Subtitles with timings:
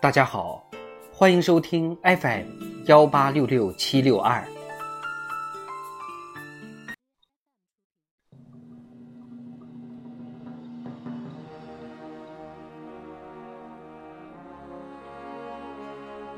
[0.00, 0.62] 大家好，
[1.10, 2.42] 欢迎收听 FM
[2.84, 4.44] 幺八六六七六二。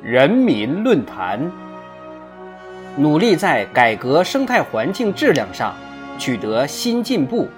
[0.01, 1.51] 人民论坛，
[2.97, 5.75] 努力在改革生态环境质量上
[6.21, 7.49] 取得新进步。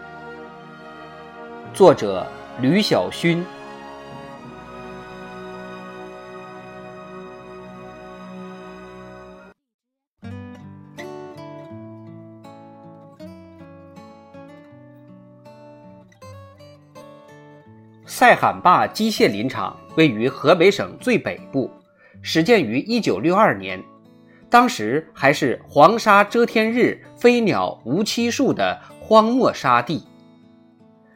[1.75, 2.25] 作者：
[2.61, 3.44] 吕晓勋。
[18.06, 21.68] 塞罕坝机械林场位于河北省最北部，
[22.22, 23.82] 始建于1962年，
[24.52, 30.04] 当时还是黄沙遮天日，飞鸟无栖树的荒漠沙地。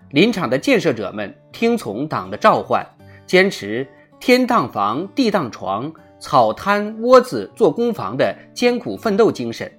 [0.08, 2.82] 林场的建设者们听从党的召唤，
[3.26, 3.86] 坚持
[4.18, 9.70] “天当房，地当床，草摊窝子做工房”的艰苦奋斗精神，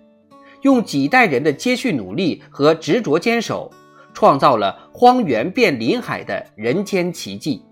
[0.61, 3.71] 用几代人的接续努力和执着坚守。
[4.13, 7.63] 创造了荒原变林海的人间奇迹。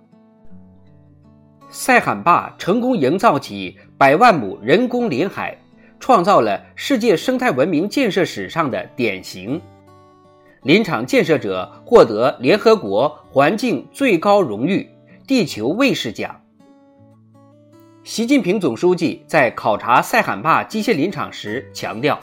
[1.70, 5.58] 塞罕坝成功营造起百万亩人工林海，
[6.00, 9.62] 创造了世界生态文明建设史上的典型。
[10.64, 14.90] 林场建设者获得联合国环境最高荣誉——
[15.28, 16.42] 地球卫士奖。
[18.04, 22.20] 习近平总书记在考察塞罕坝机械林场时强调：“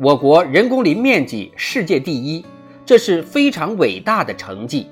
[0.00, 2.44] 我国人工林面积世界第一。”
[2.90, 4.88] 这是非常伟大的成绩。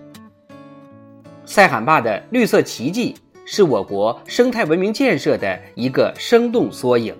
[1.44, 7.12] 塞罕坝的绿色奇迹是我国生态文明建设的一个生动缩影。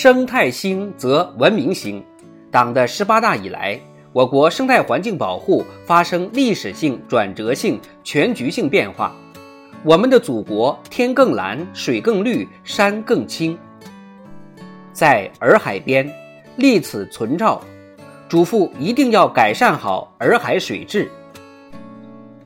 [0.00, 2.00] 生态兴则文明兴。
[2.52, 3.80] 党的十八大以来，
[4.12, 9.12] 我国生态环境保护发生历史性、转折性、全局性变化。
[9.82, 13.58] 我们的祖国天更蓝，水更绿，山更青。
[14.92, 16.08] 在洱海边
[16.54, 17.60] 立此存照，
[18.28, 21.10] 嘱咐一定要改善好洱海水质。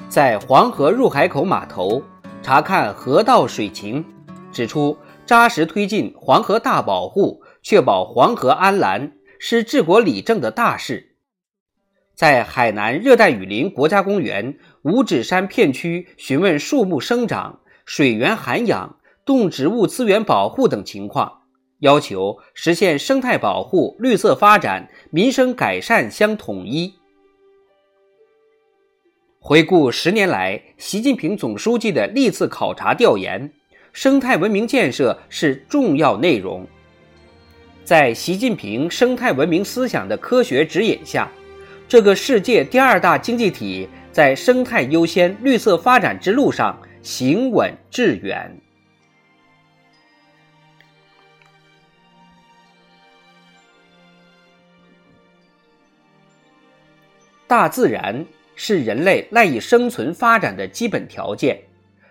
[0.09, 2.03] 在黄河入海口码头
[2.43, 4.03] 查看河道水情，
[4.50, 4.97] 指出
[5.27, 11.17] 扎实推进黄河大保护，确保黄河安澜，是治国理政的大事。
[12.15, 21.41] 在海南热带雨林国家公园五指山片区询问树木生长、水源涵养、动植物资源保护等情况。
[21.78, 26.95] 要求实现生态保护、绿色发展、民生改善相统一。
[29.41, 33.53] 回顾十年来习近平总书记的历次考察调研，
[33.93, 36.65] 生态文明建设是重要内容。
[37.84, 41.28] 在习近平生态文明思想的科学指引下，
[41.88, 48.56] 这个世界第二大经济体在生态优先、绿色发展之路上行稳致远。
[57.48, 61.60] 大自然是人类赖以生存发展的基本条件，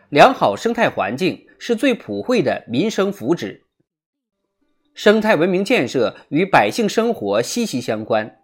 [0.10, 3.58] 良好生态环境是最普惠的民生福祉。
[4.94, 8.38] 生态文明建设与百姓生活息息相关，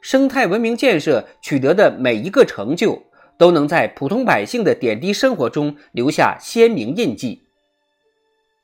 [0.00, 3.04] 生态文明建设取得的每一个成就，
[3.38, 7.42] 都能在普通百姓的点滴生活中留下鲜明印记。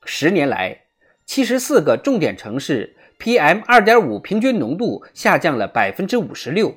[0.03, 0.81] 十年来，
[1.25, 6.75] 七十四个重点城市 PM 二点五平均浓度下降了百分之五十六。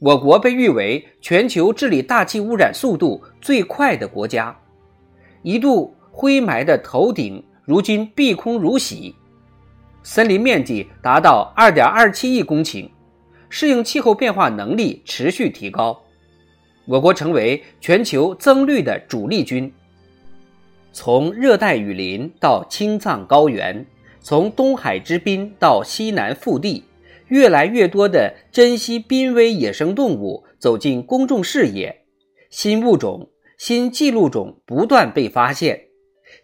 [0.00, 4.58] 我国被誉为全球治理大气污染速度最快的国家，
[5.42, 9.14] 一度灰霾的头顶，如今碧空如洗，
[10.02, 12.88] 森林面积达到二点二七亿公顷，
[13.48, 16.02] 适应气候变化能力持续提高，
[16.86, 19.72] 我国成为全球增绿的主力军。
[20.92, 23.86] 从热带雨林到青藏高原，
[24.20, 26.84] 从东海之滨到西南腹地。
[27.28, 32.04] 越来越多的珍稀濒危野生动物走进公众视野，
[32.50, 35.86] 新物种、新记录种不断被发现，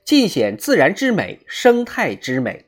[0.02, 2.64] 尽显自然之美、生态之美。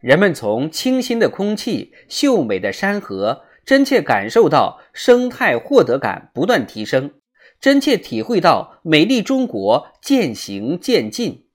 [0.00, 7.14] 人们从清新的空气、秀美的山河，真切感受到生态获得感不断提升，
[7.60, 11.46] 真切体会到美丽中国渐行渐近。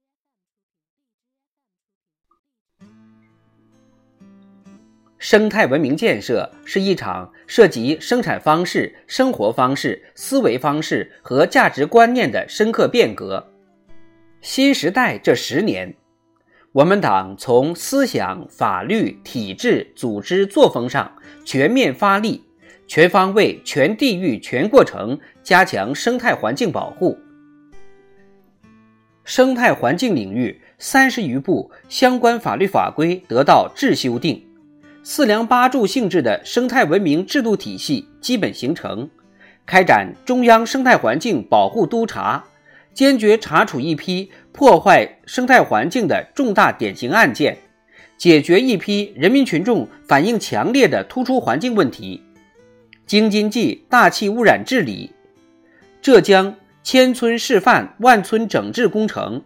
[5.18, 13.54] 生态文明建设是一场涉及生产方式、生活方式、思维方式和价值观念的深刻变革。
[14.42, 15.96] 新时代这十年，
[16.74, 21.12] 我们党从思想、法律、体制、组织、作风上
[21.46, 22.44] 全面发力，
[22.88, 27.16] 全方位、全地域、全过程加强生态环境保护。
[29.24, 34.44] 生态环境领域三十余部相关法律法规得到制修订，
[35.04, 39.08] 四梁八柱性质的生态文明制度体系基本形成，
[39.68, 42.44] 开展中央生态环境保护督查。
[42.94, 47.58] 坚决查处一批破坏生态环境的重大典型案件，
[48.18, 52.24] 解决一批人民群众反映强烈的突出环境问题。
[53.06, 55.12] 京津冀大气污染治理、
[56.02, 59.44] 浙江千村示范万村整治工程、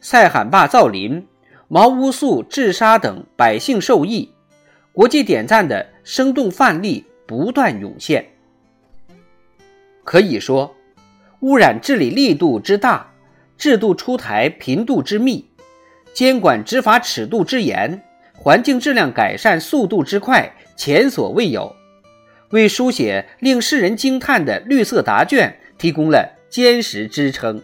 [0.00, 1.26] 塞罕坝造林、
[1.66, 4.30] 毛乌素治沙等百姓受益、
[4.92, 8.24] 国际点赞的生动范例不断涌现。
[10.04, 10.72] 可以说。
[11.40, 13.06] 污染治理力度之大，
[13.56, 15.48] 制度出台频度之密，
[16.12, 18.02] 监管执法尺度之严，
[18.34, 21.74] 环境质量改善速度之快，前所未有，
[22.50, 27.62] 为书写令世人惊叹的绿色答卷提供了坚实支撑。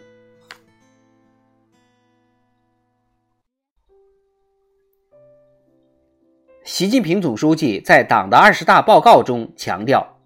[6.64, 10.16] 习近平总书记在党的二十大报告中强调。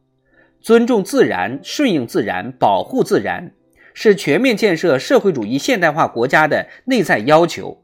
[0.60, 3.52] 尊重自然、顺应自然、保护自然，
[3.94, 7.82] 是全面建设社会主义现代化国家的内在要求。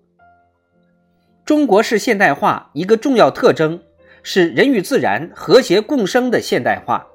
[1.46, 3.80] 中国式现代化一个重要特征
[4.22, 7.06] 是人与自然和谐共生的现代化。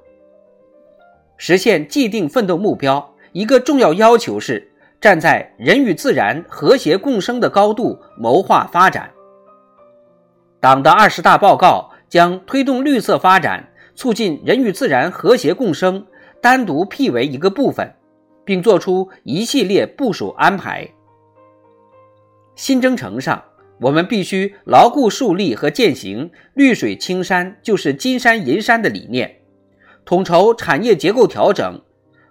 [1.36, 4.68] 实现既定奋斗目标，一个重要要求是
[5.00, 9.08] 站在人与自然和谐共生的高度谋划发展。
[10.58, 13.68] 党的二十大报告将推动绿色发展。
[13.98, 16.06] 促进人与自然和谐共生，
[16.42, 17.94] 单独辟为一个部分，
[18.46, 20.88] 并作出一系列部署安排。
[22.54, 23.44] 新征程上，
[23.80, 29.42] 我们必须牢固树立和践行“绿水青山就是金山银山”的理念，
[30.06, 31.82] 统筹产业结构调整、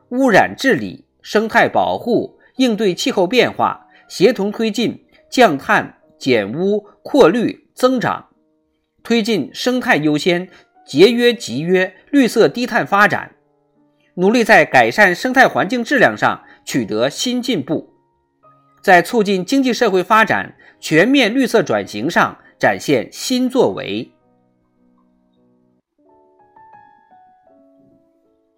[0.10, 8.30] 污染治理、生态保护、应对气候变化，协同推进降碳、减污、扩绿、增长，
[9.04, 10.50] 推进生态优先。
[10.86, 13.34] 节约、集约、绿色低碳发展，
[14.18, 17.90] 努力在改善生态环境质量上取得新进步，
[18.82, 24.10] 在促进经济社会发展、全面绿色转型上展现新作为。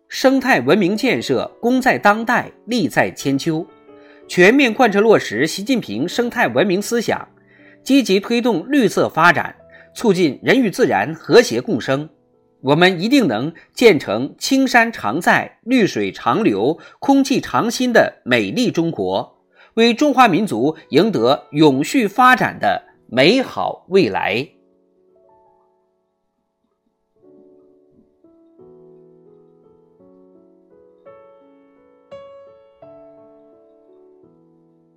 [0.08, 3.66] 生态文明建设功在当代，利在千秋，
[4.28, 7.28] 全面贯彻落实习近平生态文明思想，
[7.84, 9.56] 积极推动绿色发展，
[9.96, 12.08] 促进人与自然和谐共生。
[12.62, 19.38] 我们一定能建成青山常在、绿水长流、空气常新的美丽中国，
[19.76, 24.57] 为中华民族赢得永续发展的美好未来。